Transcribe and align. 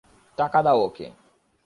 টাকা 0.37 0.59
দাও 0.61 0.79
ওকে। 0.85 1.07